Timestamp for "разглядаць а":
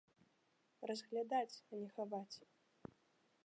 0.91-1.81